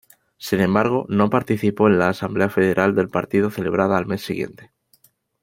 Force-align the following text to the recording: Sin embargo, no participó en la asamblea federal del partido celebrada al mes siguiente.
Sin 0.39 0.61
embargo, 0.61 1.05
no 1.09 1.29
participó 1.29 1.87
en 1.87 1.99
la 1.99 2.09
asamblea 2.09 2.49
federal 2.49 2.95
del 2.95 3.09
partido 3.09 3.51
celebrada 3.51 3.99
al 3.99 4.07
mes 4.07 4.23
siguiente. 4.25 4.71